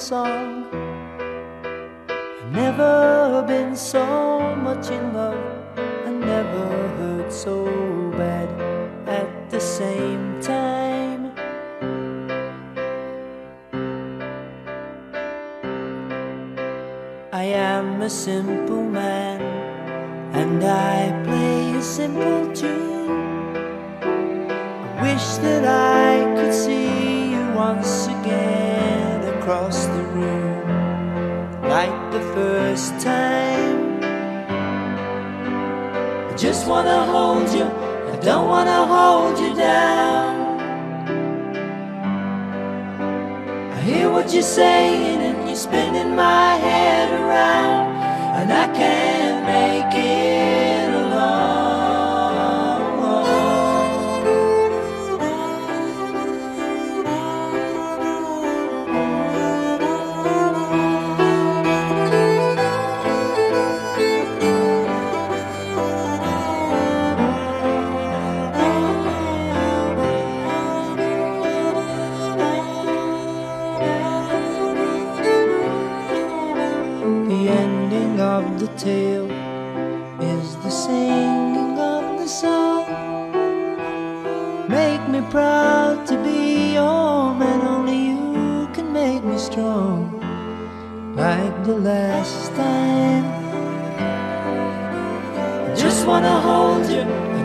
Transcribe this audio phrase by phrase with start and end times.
[0.00, 0.64] Song.
[2.08, 5.38] I've never been so much in love,
[5.76, 7.66] I never hurt so
[8.16, 8.48] bad
[9.06, 11.32] at the same time.
[17.30, 19.42] I am a simple man,
[20.32, 23.54] and I play a simple tune.
[24.82, 28.59] I wish that I could see you once again
[32.80, 34.00] first time.
[36.30, 37.66] I just wanna hold you,
[38.12, 40.60] I don't wanna hold you down.
[43.76, 47.86] I hear what you're saying, and you're spinning my head around,
[48.38, 50.39] and I can't make it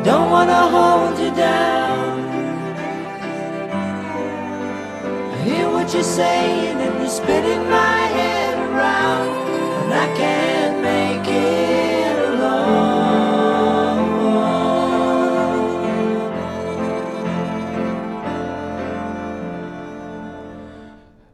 [0.06, 2.20] don't wanna hold you down.
[5.34, 9.30] I hear what you're saying, and you're spinning my head around,
[9.82, 12.86] and I can't make it alone.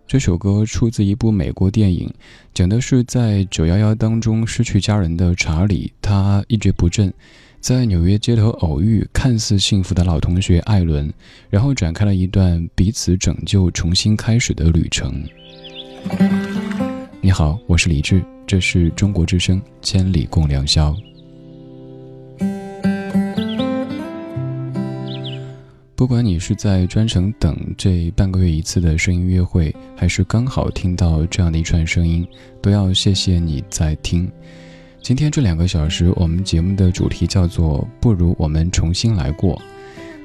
[0.07, 2.13] 这首歌出自一部美国电影，
[2.53, 7.13] 讲的是在九幺幺当中失去家人的查理，他一蹶不振，
[7.61, 11.13] 在纽约街头偶遇看似幸福的老同学艾伦，
[11.47, 15.23] 然后展开了一段彼此拯救、重新开始的旅程。
[17.21, 20.91] 你好，我是李志，这是中国之声《千里共良宵》。
[25.95, 32.27] 不管你是在专程等这半个月一次的声音约会，还是刚好听到这样的一串声音，
[32.59, 34.27] 都要谢谢你在听。
[35.01, 39.59] 今天这两个小时，我们节目的主题叫做“不如我们重新来过”。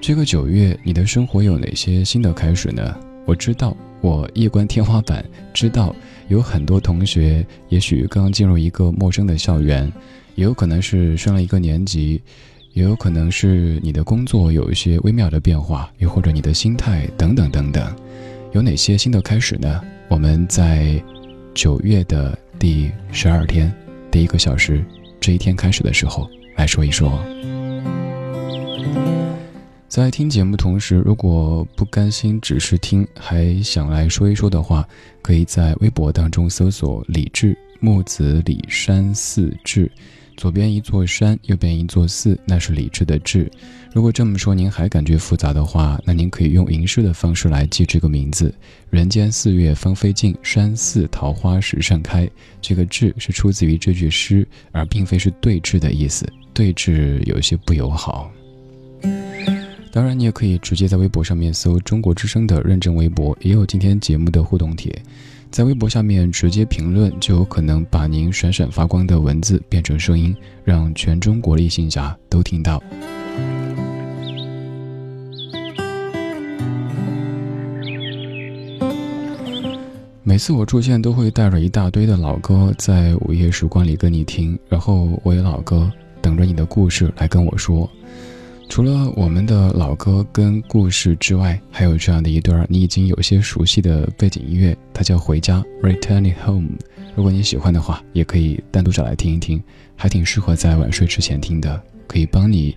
[0.02, 2.94] 这个九月，你的生活有哪些新的开始呢？
[3.24, 5.96] 我知道，我夜观天花板，知道
[6.28, 9.90] 有很多同学也许刚进入一个陌生的校园，
[10.34, 12.20] 也有可能是升了一个年级。
[12.74, 17.96] 也有可能是你的工作有一些微妙的变化，又或者你的心态等等等等，
[18.52, 19.82] 有哪些新的开始呢？
[20.08, 21.02] 我们在
[21.54, 23.72] 九月的第十二天，
[24.16, 24.82] 第一个小时，
[25.20, 26.26] 这一天开始的时候
[26.56, 27.22] 来说一说。
[29.88, 34.88] 在听节目同时，如果不甘心只是听，还想来说一说的话，
[35.20, 39.92] 可以在微博当中搜索“李志木子李山四志”。
[40.36, 43.50] 左边一座山，右边一座寺，那是理智的智。
[43.92, 48.54] 如果这么说您还感觉复杂的话，那您可以用吟诗的方式来记这个名字：
[48.90, 52.28] 人间四月芳菲尽，山寺桃花始盛开。
[52.60, 56.26] 这个智是出自于这句诗，而并非是对峙的意思。
[56.52, 58.30] 对峙有些不友好。
[59.90, 64.94] 当然，你也可以直接在微博上面搜“中国之声”的认证微博，也有今天节目的互动帖，
[65.56, 72.78] 在微博下面直接评论，就有可能把您闪闪发光的文字变成声音，让全中国立信侠都听到。
[80.22, 87.88] 每次我出现，都会带着一大堆的老歌，在午夜时光里跟你听，然后我有老歌等着你的故事来跟我说。
[88.68, 96.68] 除了我们的老歌跟故事之外，还有这样的一段你已经有些熟悉的背景音乐，它叫《回家》（Returning Home）。
[97.14, 99.62] 如果你喜欢的话，也可以单独找来听一听，
[99.94, 102.76] 还挺适合在晚睡之前听的，可以帮你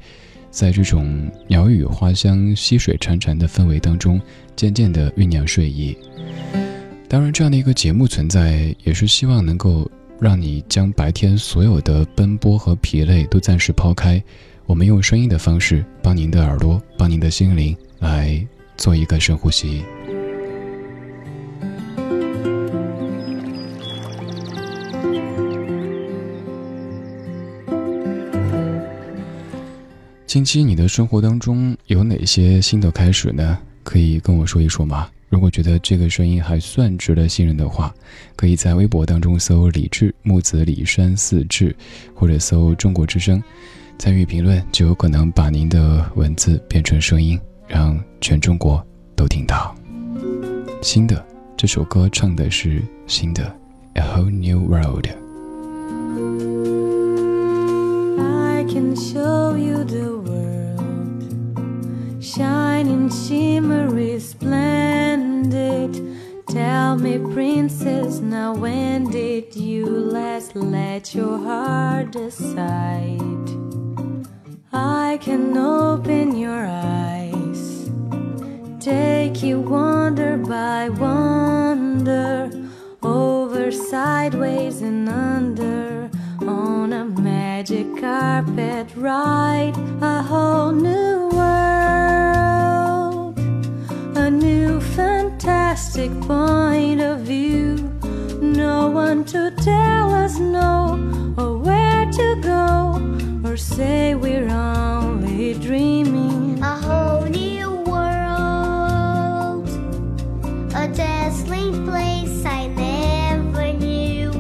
[0.50, 4.22] 在这种鸟语花香、溪水潺潺的氛围当中，
[4.56, 5.98] 渐渐地酝酿睡意。
[7.10, 14.24] 当然，这样的一个节目存在，也是希望能够让你将白天所有的奔波和疲累都暂时抛开。
[14.70, 18.40] 我们用声音的方式，帮您的耳朵，帮您的心灵来
[18.78, 19.84] 做一个深呼吸。
[30.28, 33.58] 近期你的生活当中有哪些新的开始呢？
[33.84, 35.10] 可以跟我说一说吗？
[35.30, 37.92] 如果觉得这个声音还算值得信任的话，
[38.36, 41.76] 可以在微博当中搜“李志木子李山四志”，
[42.14, 43.42] 或者搜“中国之声”，
[44.00, 47.38] 参与评论就有可能把您的文字变成声音，
[47.68, 48.82] 让全中国
[49.14, 49.76] 都听到。
[50.82, 51.22] 新的
[51.58, 53.54] 这首歌唱的是新的
[53.96, 55.06] ，A whole new world。
[58.18, 61.24] I can show you the world,
[62.22, 66.02] shining, shimmery, splendid.
[66.48, 73.69] Tell me, princess, now when did you last let your heart decide?
[74.72, 77.90] I can open your eyes,
[78.80, 82.52] take you wonder by wonder,
[83.02, 86.12] over, sideways, and under
[86.42, 93.40] on a magic carpet ride, a whole new world,
[94.16, 97.78] a new fantastic point of view.
[98.40, 100.94] No one to tell us no
[101.40, 102.70] or where to go
[103.50, 106.62] or say we're only dreaming.
[106.62, 109.68] a whole new world,
[110.76, 114.32] a dazzling place I never knew.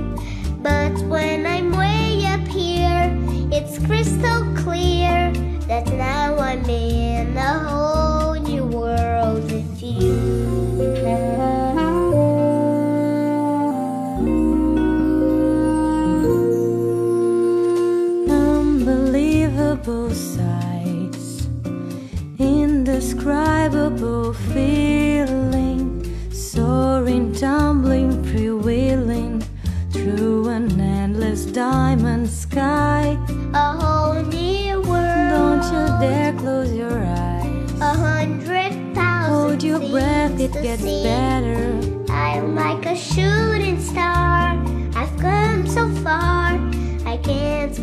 [0.61, 3.17] But when I'm way up here,
[3.51, 5.33] it's crystal clear
[5.67, 6.18] that now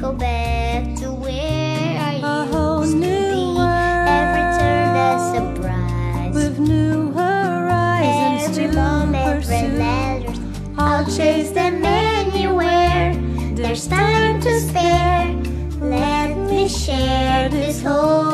[0.01, 3.59] go back to where I A whole used to new be.
[3.59, 4.09] world.
[4.09, 6.35] Every turn a surprise.
[6.35, 9.79] With new horizons every to moment pursue.
[9.79, 10.39] letters.
[10.79, 13.15] I'll chase them anywhere.
[13.55, 15.35] There's time to spare.
[15.81, 18.26] Let me share this whole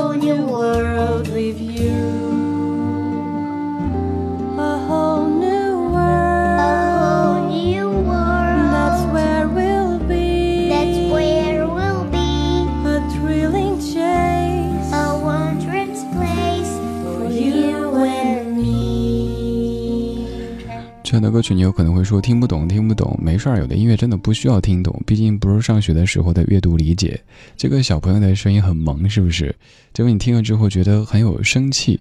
[21.33, 27.19] 歌曲你有可能会说听不懂，听不懂，没事儿，有的音乐真的不需要听懂，毕竟不是上学的时候的阅读理解。
[27.57, 29.55] 这个小朋友的声音很萌，是不是？
[29.95, 31.99] 结果你听了之后觉得很有生气。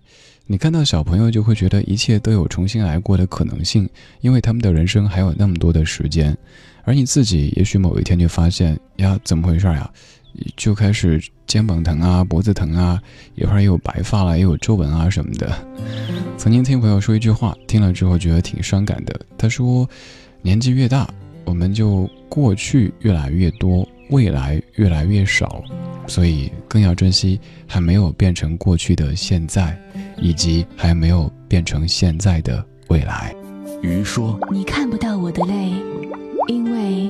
[0.48, 6.38] 你看到小朋友就会觉得一切都有重新来过的可能性，因为他们的人生还有那么多的时间，
[6.84, 9.90] 而你自己也许某一天就发现呀，怎么回事呀？
[10.56, 13.02] 就开始肩膀疼啊，脖子疼啊，
[13.36, 15.54] 一会儿又有白发了，又有皱纹啊什么的。
[16.38, 19.20] 曾经听朋友说一句话，听了之后觉得挺伤感的。
[19.38, 19.88] 他说
[20.42, 21.08] ：“年纪越大，
[21.46, 25.64] 我们就过去越来越多，未来越来越少，
[26.08, 29.78] 所以更要珍惜还没有变成过去的现在，
[30.18, 33.36] 以及还没有变成现在的未来。”
[33.84, 35.74] 鱼说你看不到我的泪，
[36.48, 37.10] 因为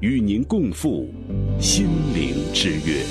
[0.00, 1.08] 与您共赴
[1.58, 3.02] 心灵之约。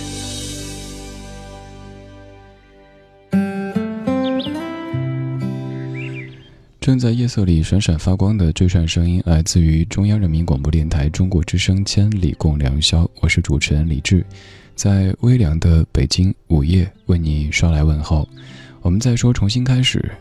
[6.79, 14.23] 正在夜色里闪闪发光的这串声音，来自于中央人民广播电台中国之声《千里共良宵》，我是主持人李志，
[14.75, 18.29] 在微凉的北京午夜为你捎来问候。
[18.83, 20.11] 我们在说重新开始，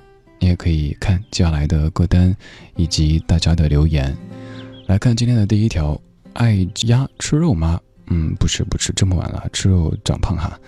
[0.40, 2.34] 你也可以看接下来的歌单
[2.74, 4.16] 以及大家的留言。
[4.86, 6.00] 来看今天的第一条：
[6.34, 7.80] 爱鸭吃肉吗？
[8.08, 10.58] 嗯，不吃不吃，这么晚了吃肉长胖哈。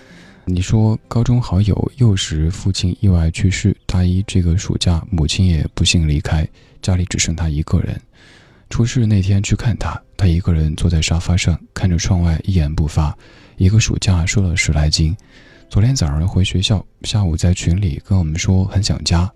[0.44, 6.48] 你说高中好友幼时父亲意外去世，大一这个暑假母亲也不幸离开，
[6.80, 8.00] 家里只剩他一个人。
[8.70, 13.16] 出事那天去看他，他一个人坐在沙发上，看着窗外一言不发。
[13.56, 15.16] 一个暑假瘦了十来斤。
[15.68, 19.30] 昨天早上回学校，下午在群里跟我们说很想家。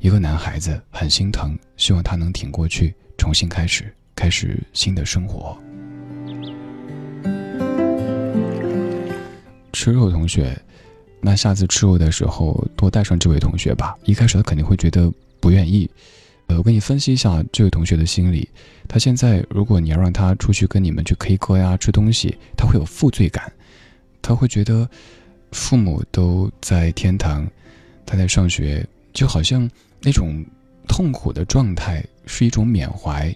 [0.00, 5.56] 一个男孩子很心疼，希望他能挺过去，重新开始，开始新的生活。
[9.72, 10.54] 吃肉同学，
[11.22, 13.96] 那下次吃肉的时候多带上这位同学吧。
[14.04, 15.10] 一开始他肯定会觉得
[15.40, 15.90] 不愿意。
[16.48, 18.46] 呃，我给你分析一下这位同学的心理。
[18.86, 23.50] 他现在，如果你要让他出去跟你们去 K 歌呀、吃东西，他会有负罪感。
[24.20, 24.86] 他会觉得
[25.52, 27.48] 父母都在天堂，
[28.04, 29.66] 他在上学，就好像
[30.02, 30.44] 那种
[30.86, 33.34] 痛苦的状态是一种缅怀。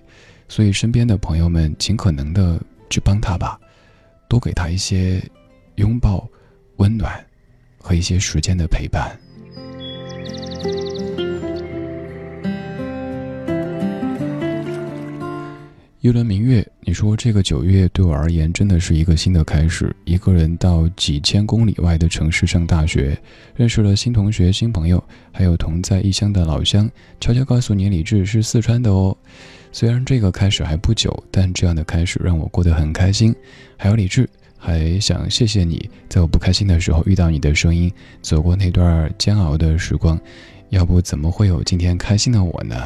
[0.55, 3.59] 所以，身边的朋友们尽可能的去帮他吧，
[4.29, 5.21] 多给他一些。
[5.77, 6.25] 拥抱、
[6.77, 7.13] 温暖
[7.77, 9.19] 和一些时间的陪伴。
[16.01, 19.93] 一轮明月，你说这个九月对我而言真的是一个新的开始。
[20.05, 23.19] 一个人到几千公里外的城市上大学，
[23.57, 26.89] 认识了新同学、新朋友，还有同在异乡的老乡。
[27.21, 29.17] 悄悄告诉你，李志是四川的哦。
[29.77, 33.35] 虽然这个开始还不久，但这样的开始让我过得很开心。
[33.77, 34.29] 还有李志。
[34.57, 40.19] 还想谢谢你，在我不开心的时候遇到你的声音，走过那段煎熬的时光，
[40.71, 42.77] 要不怎么会有今天开心的我呢？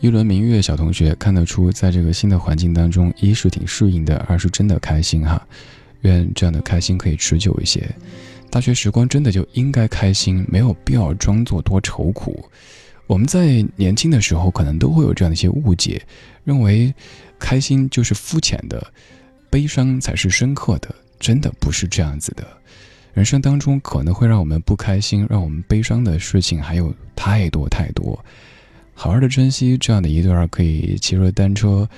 [0.00, 5.40] 一轮明月，小同学看得出，在这个新的环境当中，一是挺适应的，二是真的开心哈。
[6.00, 7.88] 愿这样的开心可以持久一些。
[8.52, 12.44] 大学时光真的就应该开心，没有必要装作多愁苦。
[13.06, 16.02] 我们在年轻的时候，可能都会有这样的一些误解，
[16.44, 16.94] 认为
[17.38, 18.92] 开心就是肤浅的，
[19.48, 20.94] 悲伤才是深刻的。
[21.18, 22.46] 真的不是这样子的。
[23.14, 28.22] 人生当中可能会让我们不开心、让我们悲伤的事情还有太多太多。
[28.92, 31.88] 好好的珍惜这样的一段可以骑着单车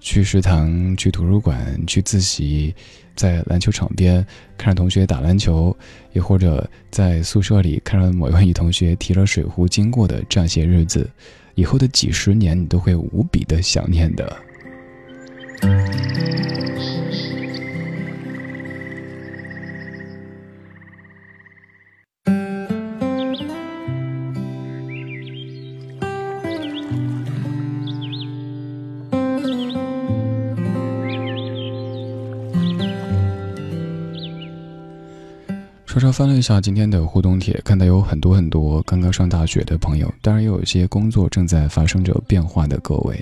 [0.00, 2.74] 去食堂、去图书馆、去自习。
[3.18, 4.24] 在篮球场边
[4.56, 5.76] 看着同学打篮球，
[6.12, 11.10] 也或者在宿舍里看着某一位女同学提着水壶经过的这样些日子，
[11.56, 14.36] 以后的几十年你都会无比的想念的。
[35.98, 43.20] 稍稍翻了一下今天的互动帖，看到有很多很多刚刚上大学的朋友，当然也有一些工作正在发生着变化的各位。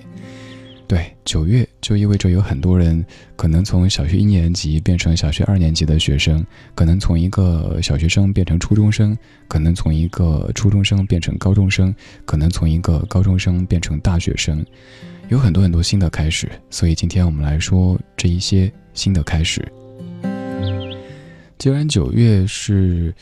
[0.86, 3.02] 对，九月就意味着有很多人
[3.34, 9.16] 可能从小学一年级变成小学二年级的学生，可能从一个小学生变成初中生，
[9.48, 11.94] 可能从一个初中生变成高中生，
[12.26, 14.62] 可能从一个高中生变成大学生，
[15.30, 16.46] 有很多很多新的开始。
[16.68, 19.66] 所以今天我们来说这一些新的开始。
[21.58, 23.14] 既然九月是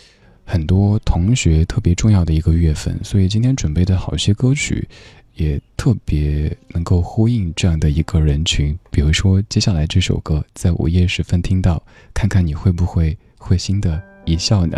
[0.45, 4.87] 很多同学特别重要的一个月份，所以今天准备的好些歌曲
[5.35, 8.77] 也特别能够呼应这样的一个人群。
[8.91, 14.77] 比如说接下来这首歌，在午夜时分听到，看看你会不会会心的一笑呢？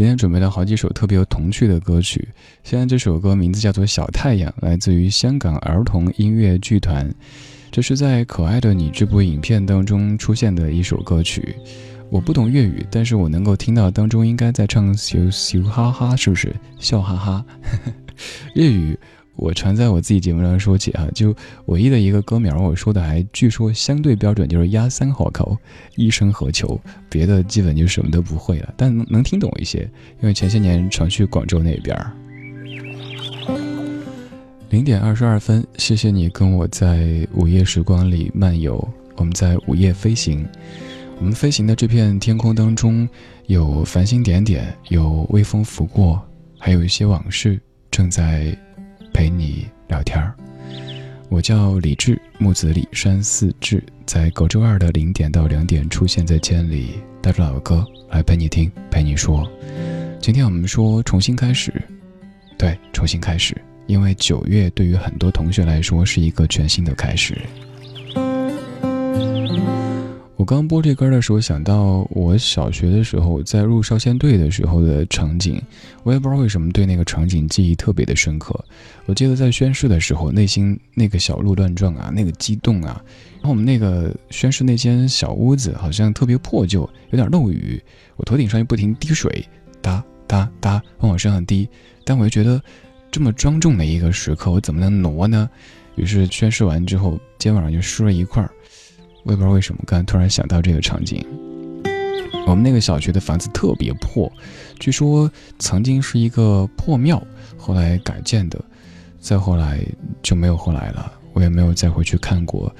[0.00, 2.26] 今天准备了好几首特别有童趣的歌曲。
[2.64, 7.06] 现在这首歌名字叫做《小太阳》，来自于香港儿童音乐剧团。
[7.70, 11.54] 这是在《可爱的你》这部影片当中出现的一首歌曲。
[12.08, 16.50] 我不懂粤语，但是我能够听到当中应该在唱“咻咻哈哈”，是不是？
[16.78, 17.44] 笑哈哈。
[18.56, 18.98] 粤语。
[19.36, 21.34] 我常在我自己节目上说起啊，就
[21.66, 25.56] 唯一的一个歌名，我说的还据说相对标准，就是“压三好口，
[25.96, 29.88] 一生何求”，别的基本就什么都不会了，但能能听懂一些，
[30.20, 31.96] 因为前些年常去广州那边。
[34.68, 40.46] 零点二十二分，谢谢你跟我在午夜时光里漫游，我们在午夜飞行，
[41.18, 43.08] 我们飞行的这片天空当中
[43.46, 46.20] 有繁星点点，有微风拂过，
[46.58, 47.58] 还有一些往事
[47.90, 48.54] 正在。
[49.20, 50.34] 陪你聊天儿，
[51.28, 59.46] 我叫李志，木子李山寺志，在隔周二的零点到两点出现在千里，带着老歌来陪你听，陪你说。
[60.22, 61.70] 今天我们说重新开始，
[62.56, 63.54] 对，重新开始，
[63.86, 67.36] 因为九月对于很多同学来说是一个全新的开始。
[70.40, 75.60] 我刚播这歌的时候，想到我小学的时候在入少先队的时候的场景，
[76.02, 78.58] 我也不知道为什么对那个场景记忆特别的深刻。
[79.04, 83.04] 我记得在宣誓的时候，内心那个小鹿乱撞啊，那个激动啊。
[83.34, 87.78] 然后我们那个宣誓那间小屋子好像特别破旧，有点漏雨，
[88.16, 89.46] 我头顶上又不停滴水，
[89.82, 91.68] 哒哒哒往我身上滴。
[92.02, 92.58] 但我又觉得
[93.10, 95.50] 这么庄重的一个时刻，我怎么能挪呢？
[95.96, 98.50] 于是宣誓完之后，肩膀上就湿了一块儿。
[99.24, 101.24] 我也不知道为什么，刚突然想到这个场景。
[102.46, 104.32] 我们那个小学的房子特别破，
[104.78, 107.22] 据说曾经是一个破庙，
[107.56, 108.58] 后来改建的，
[109.20, 109.80] 再后来
[110.22, 111.12] 就没有后来了。
[111.32, 112.74] 我也没有再回去看过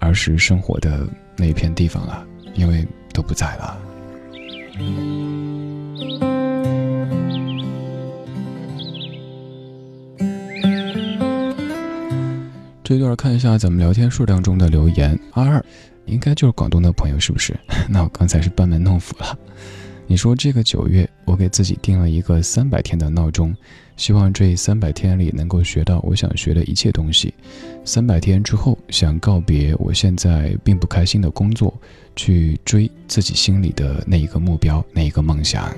[0.00, 3.78] 儿时生活的那一片地方了，因为都不在了。
[12.92, 15.64] 这段看一下咱们聊天数当中的留言，阿二，
[16.04, 17.58] 应该就是广东的朋友，是不是？
[17.88, 19.38] 那我刚才是班门弄斧了。
[20.06, 23.56] 你说这个九月，我给自己定了一个三百天的闹钟，
[23.96, 27.32] 希望这三百天里能够学到我想学的一切东西。
[27.82, 31.72] 三百天之后，想告别我现在并不开心的工作，
[32.14, 35.74] 去追自己心里的那一个目标，那一个梦想。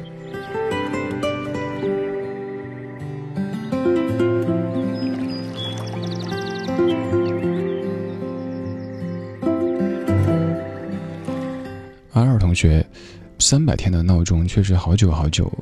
[12.54, 12.86] 学
[13.38, 15.52] 三百天的闹钟确实好久好久，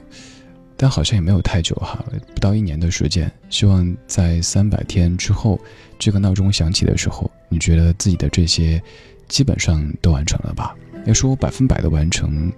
[0.77, 3.31] 但好像也没有太久哈，不到一年的时间。
[3.49, 5.59] 希望在三百天之后，
[5.99, 8.83] 这个闹钟响起的时候，你觉得自己的这些
[9.29, 10.77] 基本上都完成了吧？
[11.07, 12.53] 要说百分百的完成，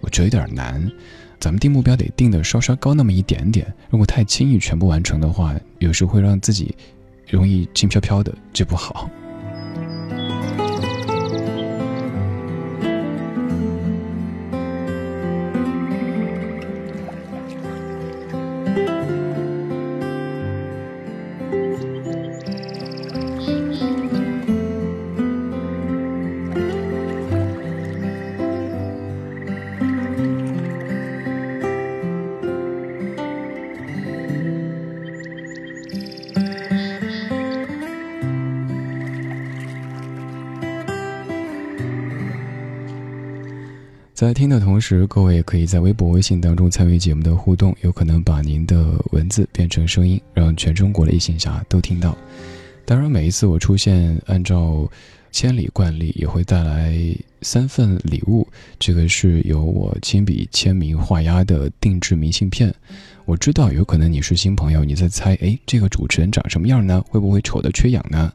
[0.00, 0.90] 我觉得有点难。
[1.40, 3.70] 咱们定目标得定的稍稍高那么一点点。
[3.90, 6.74] 如果太轻易全部完成的话，有时候会让自己
[7.28, 9.10] 容易轻飘飘的，这不好。
[44.24, 52.16] 在听的同时，各位也可以在微博、微信当中参与节目的互动，有可能把您的文字变成声音，让全中国的异性侠都听到。
[52.86, 54.90] 当然，每一次我出现，按照
[55.30, 56.98] 千里惯例，也会带来
[57.42, 58.48] 三份礼物。
[58.78, 62.74] 这个是由我亲笔签名画押的定制明信片。
[63.26, 67.04] 我知道有可能你是新朋友，你在猜，哎，这个主持人长什么样呢？
[67.10, 68.32] 会不会丑的缺氧呢？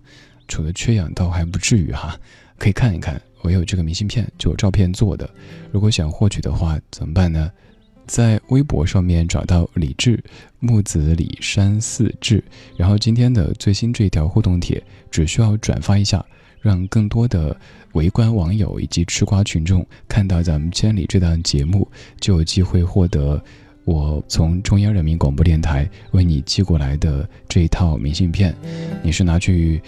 [0.47, 2.15] 丑的缺氧倒还不至于哈，
[2.60, 3.19] 可以看一看。
[3.41, 5.30] 我有这个明信片，就有照片做的。
[5.71, 7.52] 如果想获取的话，怎么办呢？
[8.06, 10.19] 在微博上面找到李志
[10.60, 12.43] 木子李山寺志，
[12.75, 16.25] 然后今天的最新这一条互动帖，只需要转发一下，
[16.60, 17.56] 让更多的
[17.93, 21.88] 围观网友以及吃瓜群众看到咱们千里这档节目，
[22.19, 23.39] 就有机会获得
[23.86, 28.56] 我从中央人民广播电台为你寄过来的这一套明信片。
[29.04, 29.80] 你是拿去？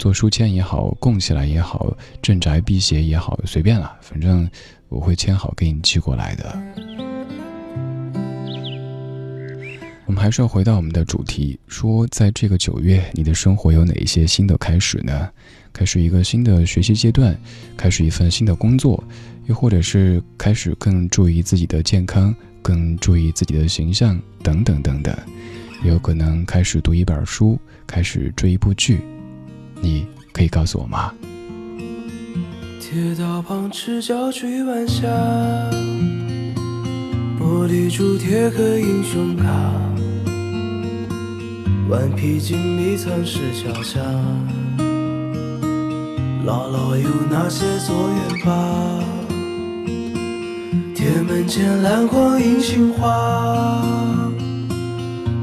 [0.00, 4.48] 做书签也好，供起来也好，镇宅辟邪也好，随便了，反正
[4.88, 6.58] 我会签好给你寄过来的。
[10.06, 15.28] 我们还是要回到我们的主题，说在这个九月，你的生活有哪一些新的开始呢？
[15.70, 17.38] 开始一个新的学习阶段，
[17.76, 19.04] 开始一份新的工作，
[19.48, 25.14] 又或者是开始更注意自己的健康，更注意自己的形象等等等等，
[25.84, 29.00] 也有可能开始读一本书，开始追一部剧，
[29.80, 31.12] 你可以告诉我吗？
[32.80, 35.06] 铁道旁赤脚追晚霞，
[37.38, 39.46] 玻璃珠贴个英雄卡，
[41.88, 44.00] 顽皮筋迷藏石桥下，
[46.44, 49.04] 姥姥有那些作业吧？
[50.94, 53.80] 铁门前篮筐银杏花，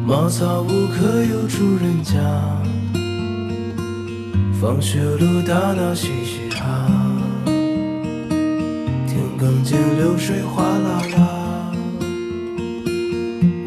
[0.06, 2.14] 茅草屋可有住人家？
[4.60, 6.90] 放学路打闹嘻嘻哈。
[9.40, 11.72] 更见流水哗啦啦，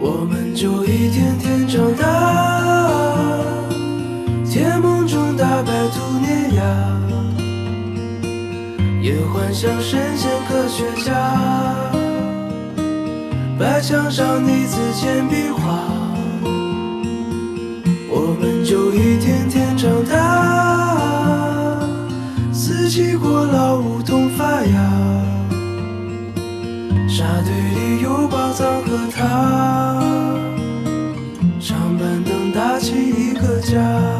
[0.01, 2.05] 我们就一天天长大，
[4.45, 6.63] 甜梦中大白兔年牙，
[9.01, 11.15] 也幻想神仙科学家，
[13.57, 15.87] 白墙上泥字简笔画，
[18.11, 20.50] 我们就一天天长大，
[22.91, 24.75] 四季过老梧桐发芽。
[27.09, 30.03] 沙堆里有宝藏和他，
[31.61, 34.20] 长板凳搭起一个家。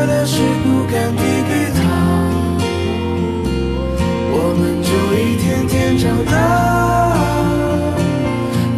[0.00, 1.80] 写了诗不敢递给他，
[4.32, 6.32] 我们就一天天长大。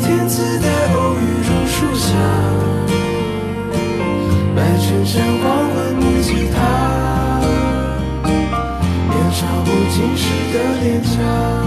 [0.01, 2.09] 天赐的偶遇榕树下，
[4.57, 6.59] 白衬衫黄昏木吉他，
[9.07, 11.62] 年少不经事的脸颊。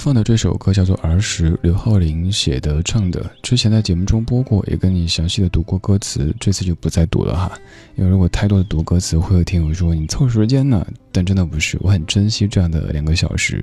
[0.00, 3.30] 放的这首歌叫做《儿时》，刘浩林写的唱的。
[3.42, 7.52] 之前在节目中播过，也跟你详细的读过歌词，这次就不再读了哈。
[7.96, 10.86] 因为如果太多的读歌词，会有听友说你凑时间呢。
[11.12, 13.62] 但真的不是，我很珍惜这样的两个小时。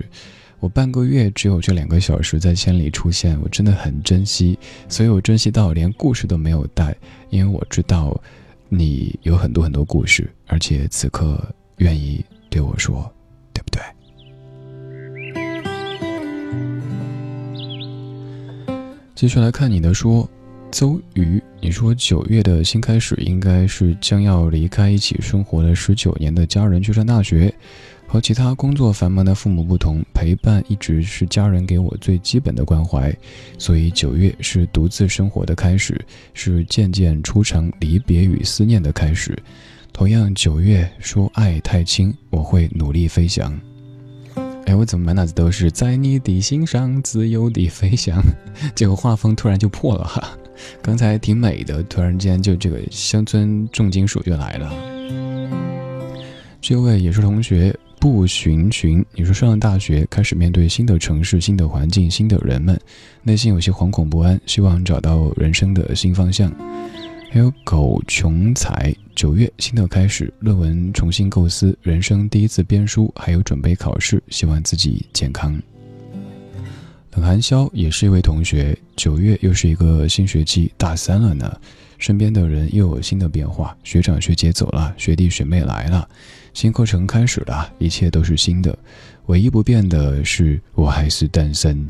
[0.60, 4.60] 我半个月只有这两个小时在千里出现，我真的很珍惜。
[4.88, 6.96] 所以我珍惜到连故事都没有带，
[7.32, 8.16] 因为我知道
[8.70, 11.44] 你有很多很多故事，而且此刻
[11.78, 13.12] 愿意对我说，
[13.54, 13.82] 对不对？
[19.18, 20.30] 继续来看你的说，
[20.72, 27.52] 邹瑜，你说九月的新开始应该是将要离开一起生活了十九年的家人去上大学。
[28.06, 33.12] 和其他工作繁忙的父母不同，陪伴一直是家人给我最基本的关怀。
[33.58, 36.00] 所以九月是独自生活的开始，
[36.36, 39.36] 是渐渐初尝离别与思念的开始。
[39.92, 43.60] 同样，九月说爱太轻，我会努力飞翔。
[44.68, 48.22] 哎，我怎么满脑子都是在你的心上自由地飞翔？
[48.76, 50.38] 结果画风突然就破了哈。
[50.82, 54.70] 刚才挺美的，突然间就这个乡村重金属就来了。
[56.60, 62.78] 这位也是同学，不寻寻，你说上了大学，开始面对新的城市、新的环境、新的人们，
[63.24, 66.52] 内心有些惶恐不安，希望找到人生的新方向。
[67.38, 75.56] 还有狗穷才，九月新的开始，论文重新构思，人生第一次编书，还有准备考试，希望自己健康。
[77.12, 81.56] 冷寒宵也是一位同学，九月又是一个新学期，大三了呢，
[82.00, 86.10] 身边的人又有新的变化，学长学姐走了，学弟学妹来了，
[86.56, 88.76] 新课程开始了，一切都是新的，
[89.28, 91.88] 唯一不变的是我还是单身。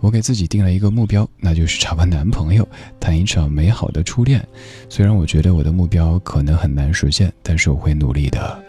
[0.00, 2.66] 我给自己定了一个目标，那就是找个男朋友，
[2.98, 4.46] 谈一场美好的初恋。
[4.88, 8.62] 虽然我觉得我的目标可能很难实现，但是我会努力的。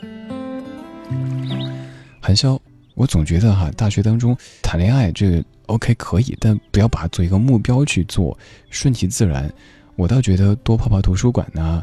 [2.20, 2.60] 韩潇，
[2.96, 8.38] 我总觉得哈，大学当中谈恋爱这 OK 可以，但不要把它做一个目标去做，
[8.70, 9.52] 顺其自然。
[9.96, 11.82] 我倒觉得多泡泡图书馆呐，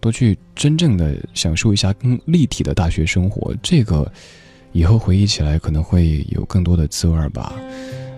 [0.00, 4.10] 多去真正的享受一下更立体的大学生活，这个
[4.72, 7.52] 以后回忆起来可能会有更多的滋味吧。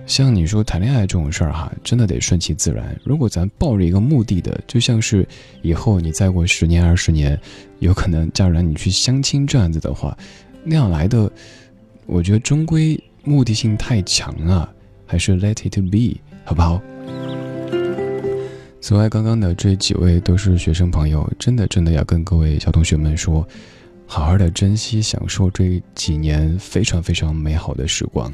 [0.08, 2.98] 像你说谈恋爱这种事儿哈，真的得顺其自然。
[3.04, 5.24] 如果咱抱着一个目的的，就像是
[5.60, 7.38] 以后你再过十年二十年，
[7.80, 10.16] 有可能嫁人你去相亲这样子的话，
[10.64, 11.30] 那样来的，
[12.06, 14.72] 我觉得终归目的性太强了，
[15.04, 16.80] 还是 let it be 好不好？
[18.80, 23.46] 此外，刚刚的这几位都是学生朋友，真的真的要跟各位小同学们说，
[24.06, 28.32] 好好的珍惜享受这几年非常非常美好的时光。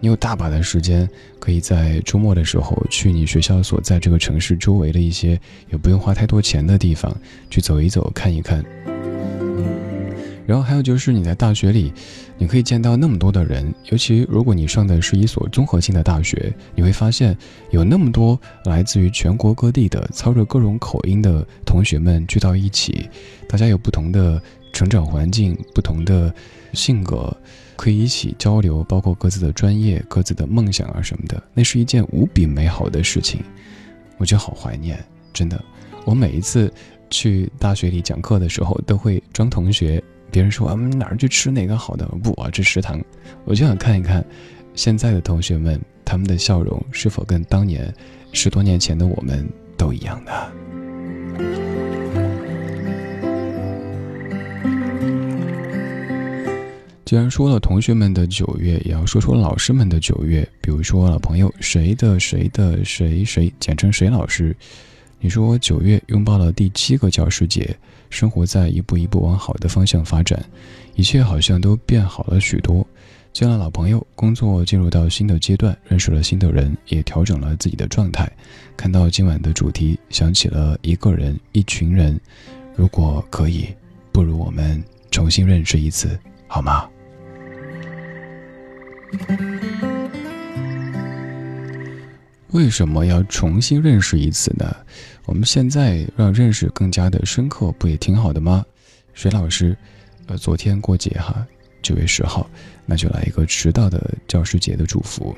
[0.00, 1.08] 你有大把的时间，
[1.40, 7.14] 可以在周末的时候去你学校所在这个城市周围的一些也不用花太多钱的地方
[7.50, 8.64] 去走一走、看一看。
[10.46, 11.92] 然后还有就是你在大学里，
[12.38, 17.36] 你可以见到那么多的人，尤其如果你上的是一所综合性的大学，你会发现
[17.70, 23.10] 有那么多来自于全国各地的操着各种口音的同学们聚到一起，
[23.46, 24.40] 大家有不同的
[24.72, 26.32] 成长环境、不同的
[26.72, 27.36] 性格。
[27.78, 33.40] 可以一起交流，包括各自的专业、各自的梦想啊什么的，那是一件无比美好的事情。
[34.16, 34.98] 我觉得好怀念，
[35.32, 35.62] 真的。
[36.04, 36.72] 我每一次
[37.08, 40.02] 去大学里讲课的时候，都会装同学。
[40.30, 42.04] 别人说啊，哪儿去吃哪个好的？
[42.22, 43.00] 不啊，这食堂。
[43.44, 44.24] 我就想看一看，
[44.74, 47.94] 现在的同学们，他们的笑容是否跟当年
[48.32, 50.52] 十多年前的我们都一样的。
[57.08, 60.46] 既然说了同学们的九月，也要说说老师们的九月。
[60.60, 64.54] 比如说老朋友谁的谁的谁谁，简称谁老师。
[65.18, 67.74] 你说九月拥抱了第七个教师节，
[68.10, 70.38] 生活在一步一步往好的方向发展，
[70.96, 72.86] 一切好像都变好了许多。
[73.32, 78.30] 见了老朋友，工作进入到新的阶段，认识了新的人，也调整了自己的状态。
[78.76, 82.20] 看到今晚的主题，想起了一个人，一群人。
[82.76, 83.66] 如果可以，
[84.12, 86.86] 不如我们重新认识一次，好吗？
[92.52, 94.74] 为什么要重新认识一次呢？
[95.26, 98.64] 我们现在让认识更加的深刻，不也挺好的吗？
[99.14, 99.76] 水老师，
[100.26, 101.46] 呃，昨天过节哈，
[101.82, 102.48] 九月十号，
[102.86, 105.36] 那就来一个迟到的教师节的祝福。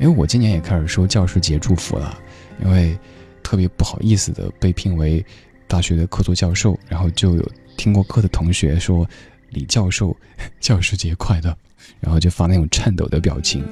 [0.00, 2.18] 因为我今年也开始收教师节祝福了，
[2.62, 2.98] 因为
[3.42, 5.24] 特别不好意思的被聘为
[5.66, 9.08] 大学的客座教授，然后就有听过课的同学说
[9.50, 10.16] 李教授
[10.60, 11.56] 教师节快乐。
[12.02, 13.64] 然后就发那种颤抖的表情，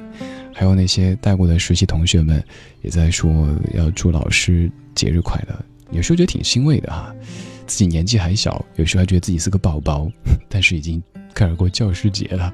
[0.51, 2.43] 还有那些带过的实习同学们
[2.81, 5.65] 也在说要祝老师节日快乐。
[5.91, 7.13] 有时候觉得挺欣慰的哈，
[7.67, 10.09] 自己年纪还小，有时候还觉得自己是个宝宝，
[10.49, 12.53] 但是已经开始过教师节了。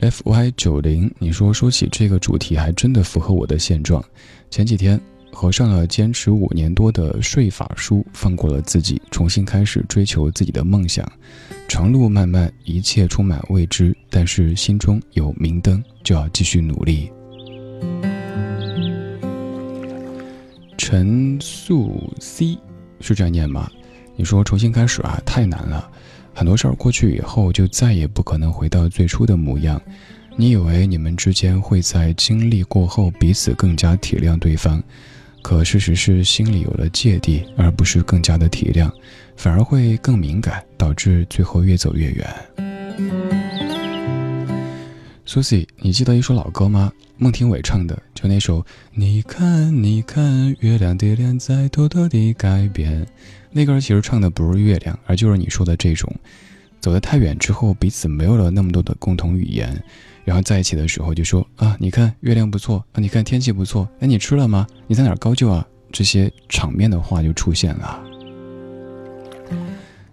[0.00, 4.02] F Y 九零，你说说起这个主题还真的符合我的现状。
[4.48, 4.98] 前几天。
[5.34, 11.10] 合上了坚持五年多的税法书，放过了自己，重新开始追求自己的梦想。
[11.72, 17.10] 长路漫漫，一切充满未知，但是心中有明灯，就要继续努力。
[20.76, 22.58] 陈素 C
[23.00, 23.70] 是这样念吗？
[24.16, 25.90] 你说重新开始啊，太难了。
[26.34, 29.80] 很多事儿过去以后，就再也不可能回到最初的模样。
[30.36, 34.82] 你以为你们之间会在经历过后彼此更加体谅对方，
[35.42, 38.90] 可事实是心里有了芥蒂，而不是更加的体谅，
[39.36, 42.26] 反而会更敏感，导致最后越走越远。
[45.26, 46.92] Susie，你记得一首老歌吗？
[47.16, 48.60] 孟庭苇唱的，就那首
[48.92, 53.04] 《你看你看月亮的脸在偷偷地改变》。
[53.50, 56.12] 那歌其实唱的不是月亮，而就是你说的这种，
[56.80, 59.82] 走得太远之后，彼此没有了那么多的共同语言。
[60.24, 64.66] 然后在一起的时候就说啊，你看月亮不错啊，你看天气不错，哎，你吃了吗？
[64.86, 65.66] 你在哪儿高就啊？
[65.90, 68.02] 这些场面的话就出现了。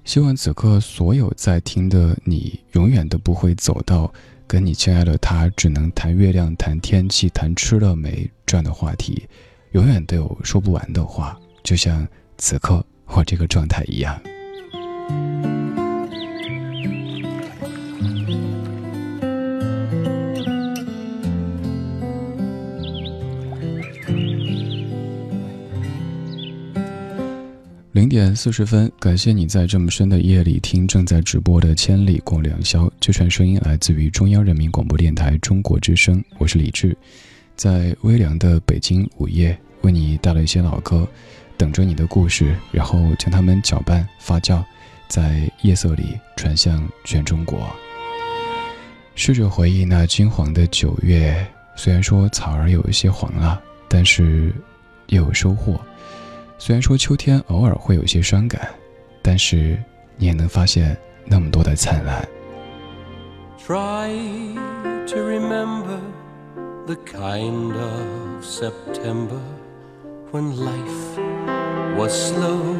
[0.03, 4.11] 希望此刻所有在听的你，永远都不会走到
[4.47, 9.27] 跟你亲爱的他只能谈月亮、谈天气、谈吃了没这样的话题，
[9.73, 12.05] 永远都有说不完的话，就像
[12.39, 14.19] 此刻我这个状态一样。
[27.91, 32.85] 零点四十分，感谢你在这么深的夜里听正在直播的《千里共良宵》。
[32.99, 36.95] 这串声音来自于中央人民广播电台中国之声，我是李志，
[37.55, 41.07] 在微凉的北京午夜为你带来一些老歌，
[41.57, 44.63] 等着你的故事，然后将它们搅拌发酵，
[45.07, 47.67] 在夜色里传向全中国。
[49.15, 51.43] 试着回忆那金黄的九月，
[51.75, 54.53] 虽然说草儿有一些黄了，但是
[55.07, 55.81] 也有收获。
[56.61, 58.69] 虽然说秋天偶尔会有些伤感，
[59.21, 59.81] 但是
[60.17, 60.95] 你也能发现
[61.25, 62.27] 那么多的灿烂。
[63.65, 64.09] Try
[65.07, 65.99] to remember
[66.85, 69.39] the kind of September
[70.31, 71.17] when life
[71.97, 72.75] was slow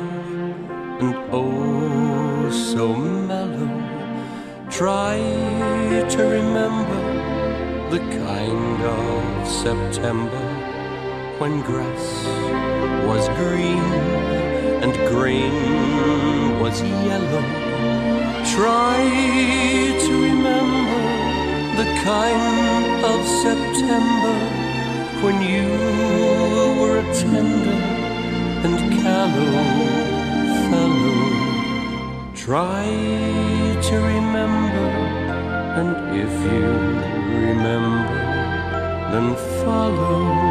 [1.00, 3.70] and oh so mellow.
[4.70, 5.20] Try
[6.10, 7.00] to remember
[7.90, 10.44] the kind of September
[11.40, 12.69] when grass
[13.10, 13.92] was green
[14.84, 17.46] and green was yellow.
[18.56, 18.98] Try
[20.06, 21.02] to remember
[21.80, 24.38] the kind of September
[25.24, 25.70] when you
[26.80, 27.80] were a tender
[28.66, 29.58] and callow
[30.70, 31.24] fellow.
[32.36, 32.86] Try
[33.88, 34.88] to remember,
[35.80, 35.92] and
[36.26, 36.70] if you
[37.48, 38.20] remember,
[39.12, 39.28] then
[39.64, 40.49] follow.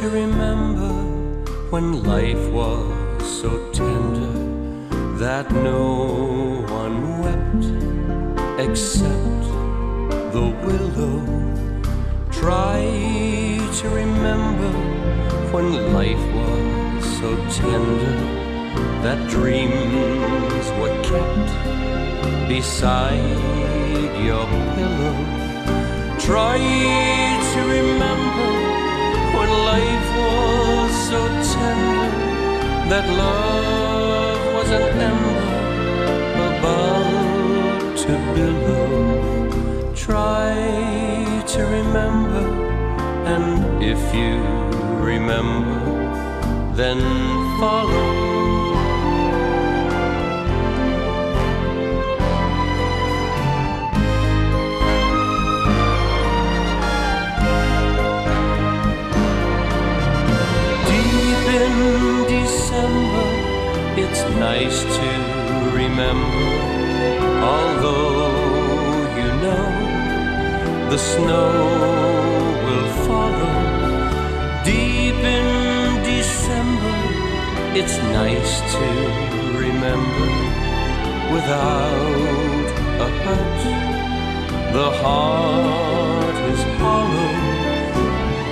[0.00, 0.94] To remember
[1.68, 4.32] when life was so tender
[5.18, 7.64] that no one wept
[8.58, 9.44] except
[10.32, 11.18] the willow.
[12.32, 12.80] Try
[13.80, 14.72] to remember
[15.52, 18.16] when life was so tender
[19.04, 21.50] that dreams were kept
[22.48, 23.36] beside
[24.24, 25.16] your pillow.
[26.18, 26.56] Try
[27.52, 28.29] to remember
[29.50, 31.20] life was so
[31.52, 32.10] tender
[32.90, 35.50] that love was an ember
[36.50, 39.94] about to billow.
[39.94, 40.54] Try
[41.54, 42.44] to remember,
[43.32, 44.34] and if you
[45.02, 45.80] remember,
[46.74, 47.00] then
[47.60, 48.39] follow.
[62.80, 63.28] December,
[64.00, 65.10] it's nice to
[65.76, 66.48] remember,
[67.44, 68.32] although
[69.20, 71.52] you know the snow
[72.64, 73.56] will follow.
[74.64, 76.96] Deep in December,
[77.80, 78.86] it's nice to
[79.64, 80.30] remember
[81.34, 82.66] without
[83.06, 83.62] a hurt.
[84.72, 87.32] The heart is hollow.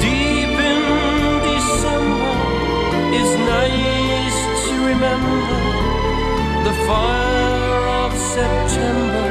[0.05, 0.83] Deep in
[1.49, 2.37] December
[3.21, 3.98] is nice
[4.91, 5.43] remember
[6.65, 9.29] the fire of September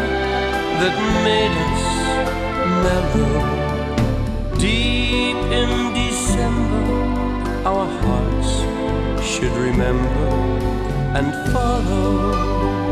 [0.82, 0.95] that
[1.28, 1.86] made us
[2.86, 3.39] mellow.
[4.60, 6.86] Deep in December,
[7.72, 8.51] our hearts
[9.30, 10.30] should remember
[11.18, 12.86] and follow.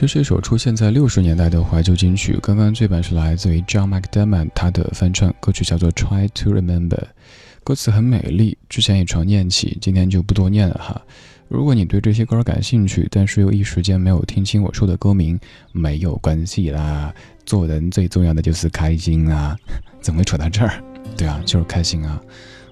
[0.00, 2.38] 这是一首出现在六十年代的怀旧金曲。
[2.42, 6.96] 刚刚这版是来自于 John McDermott 他的翻唱，歌曲叫做《Try to Remember》。
[7.62, 11.02] 歌词很美丽，之前也常念起，今天就不多念了哈。
[11.48, 15.38] 如果你对这些歌感兴趣，但是又一时间没有听清我说的歌名，
[15.70, 17.14] 没有关系啦。
[17.44, 19.54] 做人最重要的就是开心啊！
[20.00, 20.82] 怎么会扯到这儿？
[21.14, 22.18] 对啊，就是开心啊！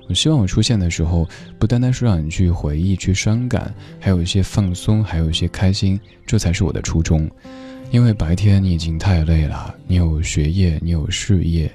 [0.09, 1.29] 我希望我出现的时候，
[1.59, 7.31] 不单单是让你去回忆、去伤感，还有一些放松，还有一些开心，这才是我的初衷。
[7.91, 11.71] 因为白天你已经太累了，你有学业，你有事业，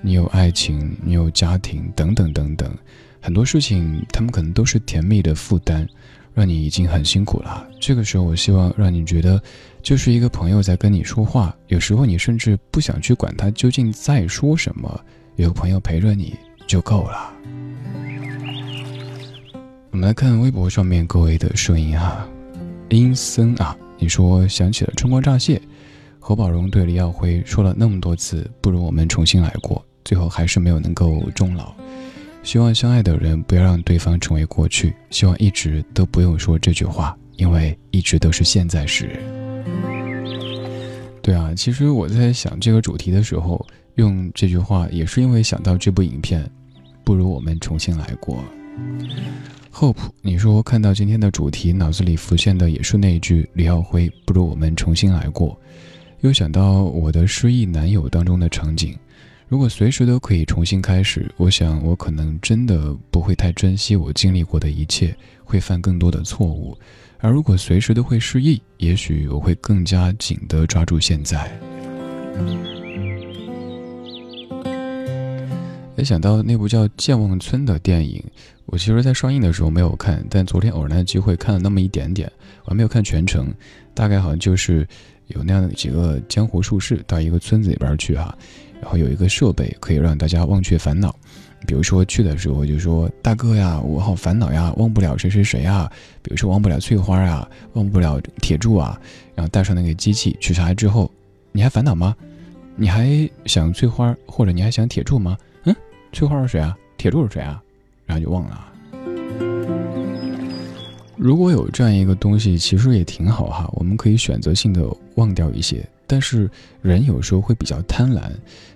[0.00, 2.72] 你有爱情，你有家庭，等等等等，
[3.20, 5.86] 很多事情他们可能都是甜蜜的负担。
[6.34, 7.64] 让你已经很辛苦了。
[7.78, 9.40] 这个时候，我希望让你觉得，
[9.84, 11.54] 就是一个朋友在跟你说话。
[11.68, 15.00] 有时候你甚至不想去管他究竟在说什么，
[15.36, 16.34] 有个朋友陪着你
[16.66, 17.32] 就够了。
[19.94, 22.28] 我们来看微博上面各位的声音哈，
[22.88, 25.62] 阴森啊，你说想起了春光乍泄，
[26.18, 31.72] 何宝荣对李耀辉说了那么多次，不如我们重新来过，最后还是没有能够终老。
[32.42, 39.10] 希望相爱的人不要让对方成为过去，希望一直都不用说这句话，因为一直都是现在时。
[41.22, 43.64] 对啊，其实我在想这个主题的时候，
[43.94, 46.50] 用这句话也是因为想到这部影片，
[47.04, 48.42] 不如我们重新来过。
[49.76, 55.58] Hope，你说看到今天的主题，脑子里浮现的也是那一句李耀辉，不如我们重新来过，
[56.20, 58.96] 又想到我的失忆男友当中的场景。
[59.48, 65.12] 如果随时都可以重新开始，我想我可能真的不会太珍惜我经历过的一切，
[65.42, 66.78] 会犯更多的错误。
[67.18, 71.50] 而如果随时都会失忆，也许我会更加紧的抓住现在。
[75.96, 78.22] 没想到那部叫《健忘村》的电影，
[78.66, 82.30] 我其实在上映的时候没有看，但昨天偶然的机会看了那么一点点，
[82.64, 83.52] 我还没有看全程。
[83.92, 84.86] 大概好像就是
[85.28, 88.36] 有那样的几个江湖术士到一个村子里边去哈。
[88.80, 91.14] 然后有一个设备可以让大家忘却烦恼，
[91.66, 95.90] 比如说去的时候就说大哥呀，我好烦恼呀，忘不了谁谁谁啊，
[96.22, 99.00] 比如说忘不了翠花啊，忘不了铁柱啊，
[99.34, 101.10] 然后带上那个机器取下来之后，
[101.52, 102.14] 你还烦恼吗？
[102.76, 103.08] 你还
[103.46, 105.38] 想翠花或者你还想铁柱吗？
[105.62, 105.74] 嗯，
[106.12, 106.76] 翠花是谁啊？
[106.98, 107.62] 铁柱是谁啊？
[108.06, 108.72] 然后就忘了。
[111.16, 114.82] 如果有这样一个东西，其实也挺好哈，我们可以选择性的
[115.14, 116.50] 忘掉一些，但是
[116.82, 118.22] 人有时候会比较贪婪。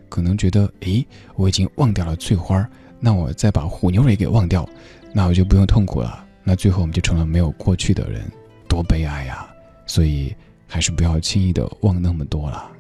[0.09, 2.67] 可能觉得，诶，我已经忘掉了翠花，
[2.99, 4.67] 那我再把虎妞也给忘掉，
[5.13, 6.25] 那我就不用痛苦了。
[6.43, 8.23] 那最后我们就成了没有过去的人，
[8.67, 9.47] 多悲哀呀！
[9.85, 10.35] 所以
[10.67, 12.71] 还是不要轻易的忘那么多了。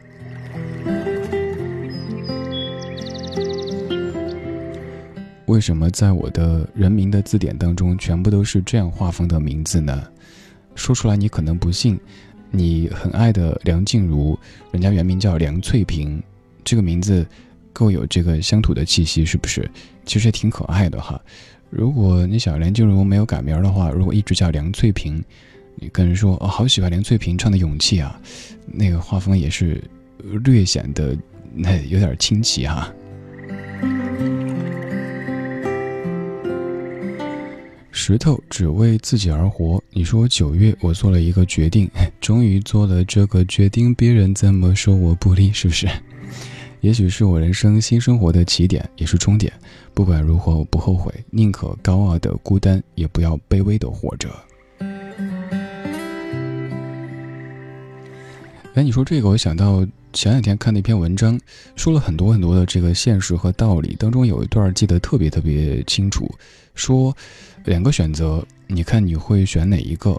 [5.49, 10.07] 为什么在我的人名的字典当中全部都是这样画风的名字呢？
[10.75, 11.99] 说出来你可能不信，
[12.51, 14.39] 你很爱的梁静茹，
[14.73, 16.23] 人家原名叫梁翠萍。
[16.63, 17.27] 这个名字
[17.73, 19.69] 够有这个乡土的气息，是不是？
[20.05, 21.19] 其实也挺可爱的哈。
[21.71, 25.25] 如果你想梁静茹没有改名的话，如果一直叫梁翠萍，
[25.77, 28.21] 你跟人说哦，好喜欢梁翠萍唱的《勇气》啊，
[28.67, 29.83] 那个画风也是
[30.45, 31.17] 略显得
[31.55, 32.93] 那有点清奇哈。
[38.01, 39.83] 石头只为自己而活。
[39.91, 41.91] 你说九月我做了一个决定，
[42.23, 45.89] 终于做了这个决定，别人怎么说我不理，是不是？
[46.81, 49.53] 也许是我人生新生活的起点，也是终点。
[49.95, 54.31] 不管如何，我不后悔，宁可高傲的孤单，也不要卑微的活着。
[58.75, 61.39] 哎，你说这个，我想到前两天看那篇文章，
[61.75, 63.97] 说了很多很多的这个现实和道理。
[63.99, 66.33] 当中有一段记得特别特别清楚，
[66.79, 67.15] 说
[67.65, 70.19] 两个选择，你看你会选哪一个？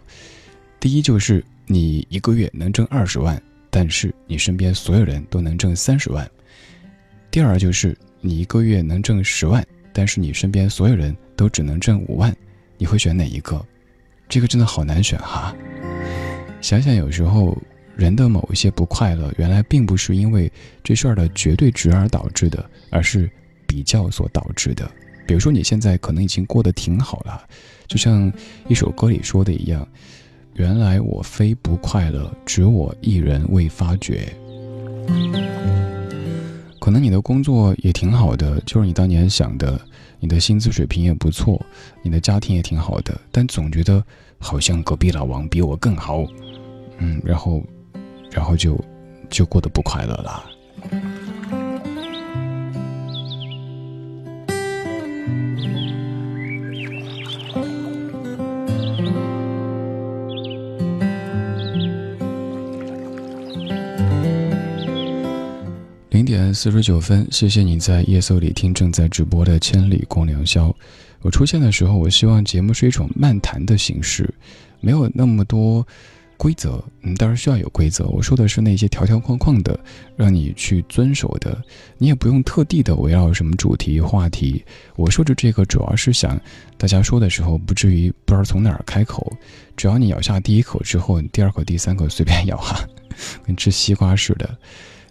[0.80, 6.30] 第一就是你一个月能挣二十万，但是你身边所有人都能挣三十万。
[7.32, 12.36] 第二就是你一个月能挣十万，但是你身边所有人都只能挣五万，
[12.78, 13.66] 你会选哪一个？
[14.28, 15.56] 这个真的好难选哈。
[16.62, 17.58] 想想有时候
[17.96, 20.52] 人的某一些不快乐，原来并不是因为
[20.84, 23.30] 这事儿的绝对值而导致的，而是
[23.66, 24.90] 比较所导致的。
[25.30, 27.40] 比如说你现在可能已经过得挺好了，
[27.86, 28.34] 就像
[28.68, 29.88] 一首歌里说的一样
[30.58, 34.34] ：“原来我非不快乐，只我一人未发觉。”
[36.82, 39.80] 可能你的工作也挺好的，就是你当年想的，
[40.20, 41.64] 你的薪资水平也不错，
[42.02, 44.04] 你的家庭也挺好的，但总觉得
[44.40, 46.26] 好像隔壁老王比我更好，
[46.98, 47.62] 嗯，然后，
[48.32, 48.84] 然后就
[49.30, 50.49] 就过得不快乐了。
[66.62, 70.68] 四十九分，谢谢你在夜色里听正在直播的《千里共良宵》。
[71.22, 74.30] 我出现的时候，我希望节目是一种漫谈的形式，
[74.82, 75.88] 没有那么多
[76.36, 76.84] 规则。
[77.04, 78.08] 嗯，当然需要有规则。
[78.08, 79.80] 我说的是那些条条框框的，
[80.18, 81.64] 让你去遵守的。
[81.98, 84.62] 你也不用特地的围绕什么主题话题。
[84.98, 86.38] 我说的这个主要是想
[86.78, 89.32] 大家说的时候不至于不知道从哪儿开口。
[89.78, 92.86] 只要你咬下第一口之后，你第二口、第三口随便咬哈，
[93.48, 94.58] 跟吃西瓜似的。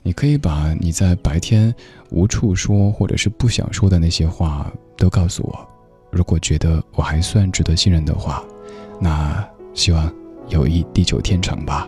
[0.08, 1.74] 你可以把你在白天
[2.08, 5.68] 无处说或者是不想说的那些话都告诉我。
[6.10, 8.42] 如果觉得我还算值得信任的话，
[8.98, 10.10] 那希望
[10.48, 11.86] 友谊地久天长吧。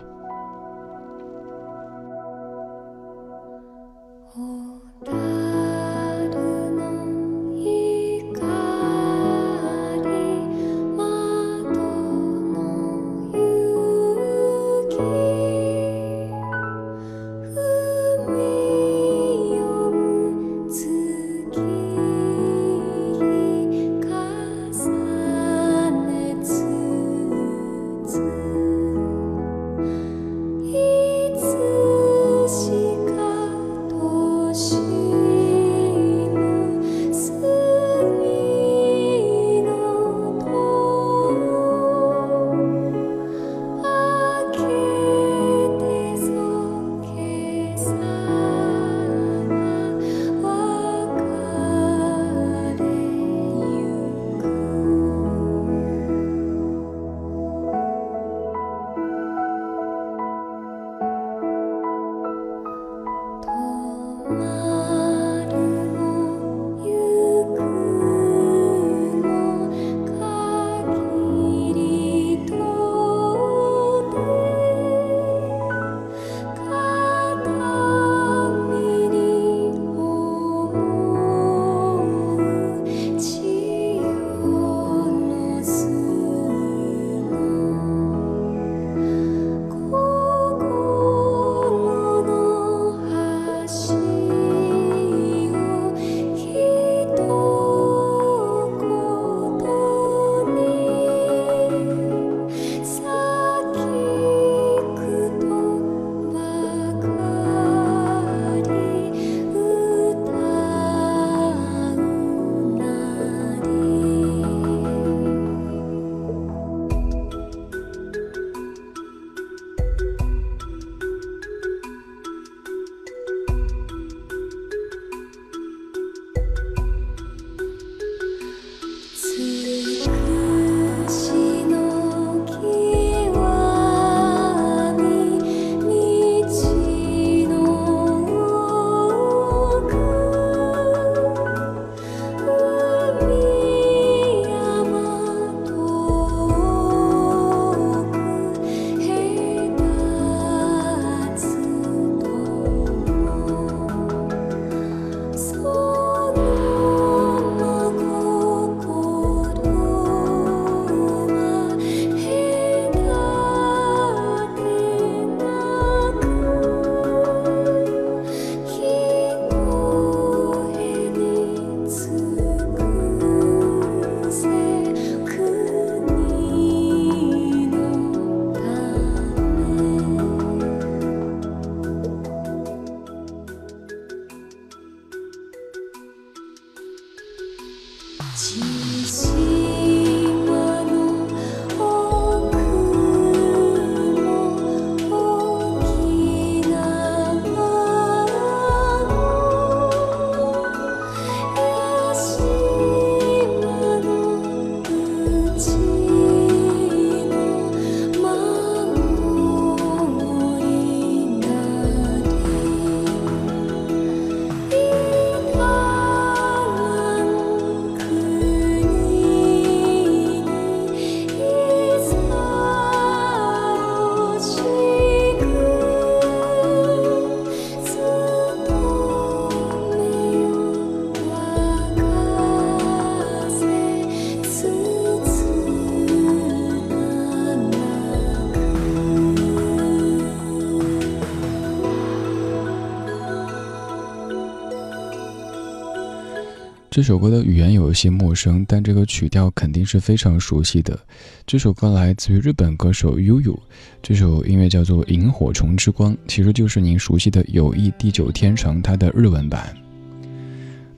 [246.91, 250.99] 这首歌的语言有一些陌生，但这个曲调肯定是非常熟悉的。
[251.47, 253.57] 这首歌来自于日本歌手悠悠，
[254.03, 259.73] 这首音乐叫做《萤火虫之光》，其实就是您熟悉的《友谊地久天长》它的日文版。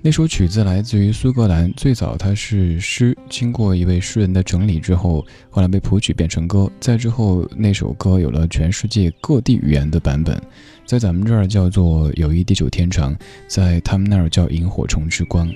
[0.01, 10.41] 那首曲子来自于苏格兰，最早它是诗，经过一位诗人的整理之后，后来被谱曲变成歌，再之后那首歌有了全世界各地语言的版本，
[10.85, 13.15] 在咱们这儿叫做《友谊地久天长》，
[13.47, 15.49] 在他们那儿叫《萤火虫之光》，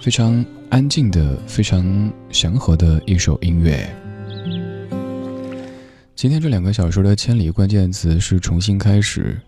[0.00, 3.88] 非常安静的、非常祥和的一首音乐。
[6.16, 9.40] 今天这两个小时的千里关键词是重新开始，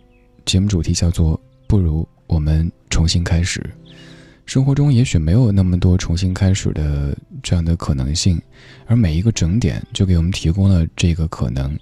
[0.44, 3.62] 节目主题叫做“不如我们重新开始”。
[4.46, 8.40] 生活中也许没有那么多重新开始的这样的可能性，
[8.86, 11.76] 而每一个整点就给我们提供了这个可能。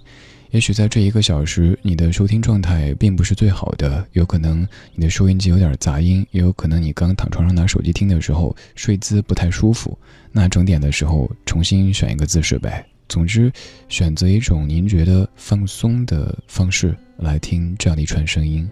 [0.53, 9.97] 也许在这一个小时，你的收听状态并不是最好的，有可能你的收音机有点杂音，也有可能你刚躺床上拿手机听的时候睡姿不太舒服。
[10.31, 12.85] 那整点的时候重新选一个姿势呗。
[13.09, 13.51] 总之，
[13.89, 18.69] 选择一种您觉得放松的方式来听这样的一串声音。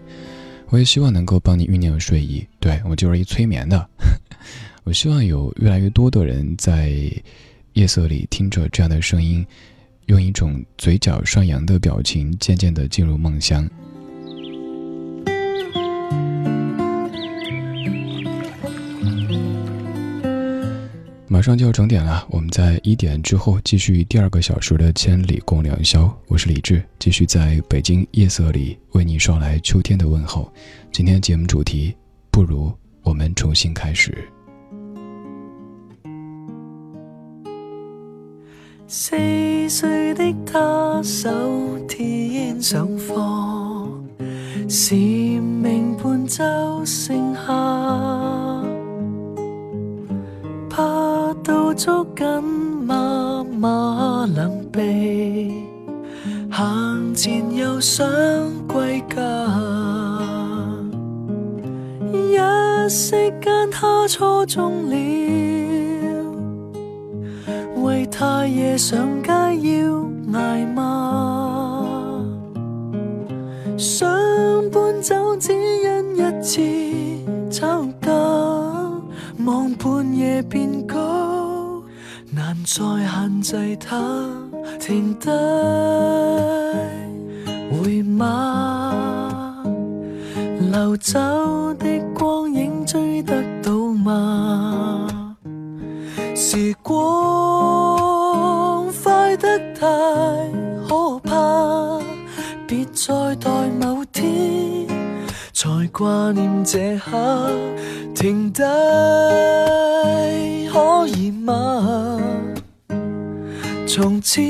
[0.68, 3.90] 我也希望能够帮你酝酿睡意，对我就是一催眠的。
[4.84, 6.92] 我希望有越来越多的人在
[7.72, 9.44] 夜色里听着这样的声音，
[10.06, 13.68] 用一种嘴角上扬的表情，渐渐地进入梦乡。
[21.28, 26.14] 马上就要整点了，我们在一点之后继续第二个小时的千里共良宵。
[26.28, 30.52] 我是李志，继续在北京夜色里为你捎来秋天的问候。
[30.92, 31.96] 今天节目主题，
[32.30, 32.70] 不如
[33.02, 34.28] 我们重新开始。
[38.94, 39.16] 四
[39.70, 41.30] 岁的他手
[41.88, 43.88] 天上課，
[44.68, 46.44] 是命伴奏
[46.84, 48.62] 盛夏。
[50.68, 52.42] 怕到捉緊
[52.86, 55.54] 媽媽能避，
[56.50, 58.06] 行前又想
[58.68, 59.16] 歸家。
[62.12, 62.36] 一
[62.90, 64.96] 息間他初中了，
[68.12, 71.86] 太夜上街要挨罵，
[73.78, 74.06] 想
[74.70, 76.60] 搬走只因一次
[77.50, 78.12] 吵架。
[79.44, 81.82] 望半夜變高，
[82.30, 84.28] 難再限制他
[84.78, 85.28] 停低。
[87.70, 88.92] 回馬
[90.70, 91.18] 流走
[105.92, 107.50] 掛念這刻。
[108.14, 108.62] 停低
[110.72, 112.20] 可以嗎？
[113.86, 114.40] 從此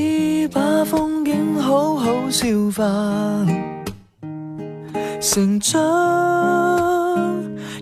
[0.52, 2.84] 把風景好好消化，
[5.20, 5.80] 成長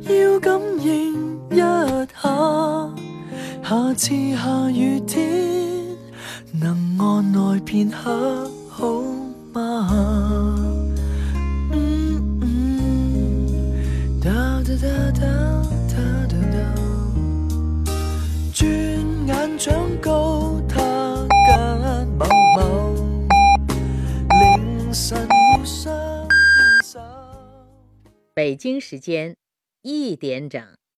[0.03, 2.07] 要感應一下。
[3.63, 5.23] 下次下雨天
[6.53, 9.03] 能按耐片刻好
[9.53, 10.10] 嗎？
[28.33, 29.37] 北京时间
[29.83, 30.80] 一点整。